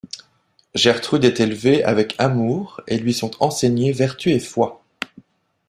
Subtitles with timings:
[0.73, 4.83] Gertrude est élevée avec amour et lui sont enseignées vertus et foi.